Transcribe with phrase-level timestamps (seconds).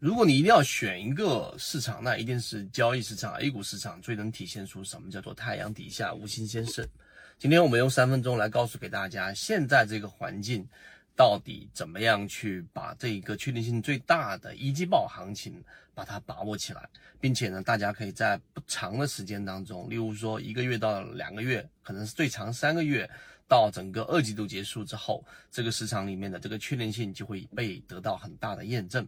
[0.00, 6.88] 如果你一定要选一个市场，那一定是交易市场 A 股市场最能体现出什么叫做太阳底下无新鲜事。
[7.38, 10.66] 今天我们用三分钟来告诉给大家，现在这个环境
[11.14, 15.62] 到底怎么样去把这一个确定性最大的一季报行情
[15.94, 16.88] 把它把握起来，
[17.20, 23.08] 并且呢，大家可以在不长的时间当中，例如说一个月到两个月，可能是最长三个月。
[23.46, 29.04] 到整个二季度结束之后，这个市场里面的这个确定性就会被得到很大的验证。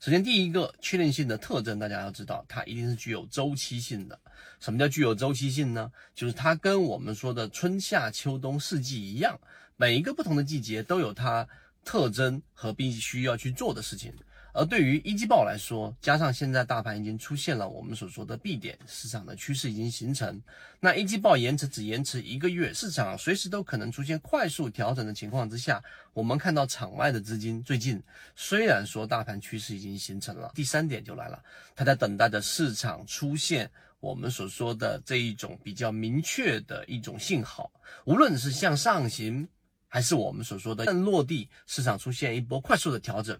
[0.00, 4.16] 首先，第一个确定性的特征，大家要知道，它一定是具有周期性的。
[4.60, 5.90] 什么叫具有周期性呢？
[6.14, 9.36] 就是它跟我们说的春夏秋冬四季一样，
[9.76, 11.48] 每一个不同的季节都有它
[11.84, 14.14] 特征和必须要去做的事情。
[14.52, 20.42] 而对于一季报来说，加上现在大盘已经出现了我们所说的 B 点，市场的趋势已经形成，
[20.80, 28.02] 那一季报延迟只延迟一个月，市场随时都可能出现快速调整的情况之下，我们看到场外的资金最近
[28.34, 31.40] 虽然说大盘趋势已经形成了，第三点就来了，
[31.76, 37.70] 它在等待着市场出现我们所说的这一种比较明确的一种信号，
[38.06, 39.46] 无论是向上行，
[39.86, 43.38] 还是我们所说的更落地，市场出现一波快速的调整。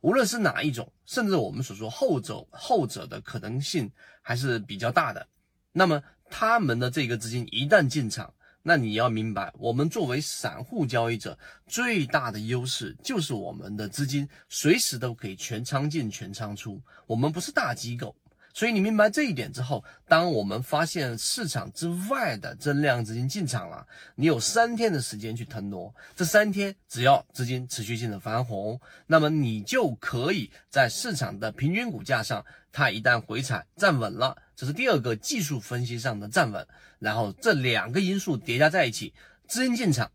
[0.00, 3.90] 无论是哪一种，甚至我们所说后者后者的可能性
[4.22, 5.26] 还是比较大的。
[5.72, 8.32] 那么他们的这个资金一旦进场，
[8.62, 18.14] 那你要明白，我们作为散户交易者最大的优势就是我们的资金随时都可以全仓进全仓出，我们不是大机构。
[18.52, 25.94] 所以你明白这一点之后，当我们发现市场之外的增量资金进场了，你有三天的时间去腾挪。
[26.16, 36.66] 这三天只要资金持续性的翻红，那么你就可以在市场的平均股价上，它一旦回踩站稳了，这是第二个技术分析上的站稳。
[36.98, 39.14] 然后这两个因素叠加在一起，
[39.46, 40.10] 资金进场。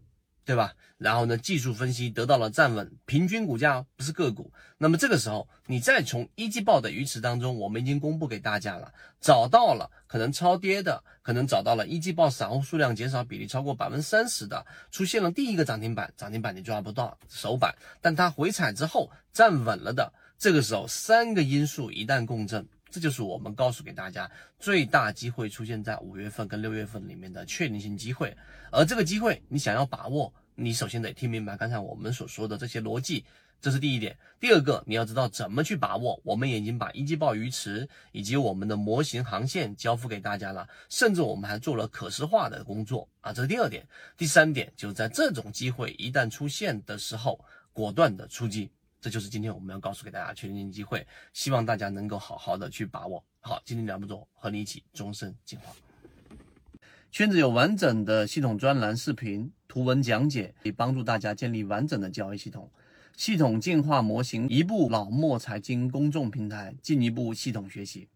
[0.45, 0.73] 对吧？
[0.97, 4.52] 然后呢，技术分析得到了站稳，平均股价不是个股。
[4.77, 22.66] 那么这个时候，你再从一季报的鱼池当中，我们已经公布给大家了，找到了可能超跌的，可能找到了一季报散户数量减少比例超过百分之三十的，出现了第一个涨停板，涨停板你抓不到首板，但它回踩之后站稳了的，这个时候三个因素一旦共振。
[22.94, 28.38] 这就是我们告诉给大家最大机会出现在五月份跟六月份里面的确定性机会，
[28.72, 33.26] 而这个机会你想要把握，你首先得听明白刚才我们所说的这些逻辑，
[33.59, 34.16] 这是第一点。
[34.40, 36.22] 第二个，你要知道怎么去把握。
[36.24, 43.84] 我们已经把一季报鱼池以及我们的模型航线交付给大家了，甚至我们还做了可视化的工作啊，这是第二点。
[44.16, 48.70] 第三点，就是在这种机会一旦出现的时候，果断的出击。
[49.03, 53.22] 这就是今天我们要告诉给大家确定性机会，希望大家能够好好的去把握。
[53.41, 55.74] 好，今天两步走，和你一起终身进化。
[57.12, 62.72] 圈子有完整的系统专栏、视频、图文讲解，可以帮助大家建立完整的交易系统。
[63.18, 68.08] 系统进化模型，一部老莫财经公众平台，进一步系统学习。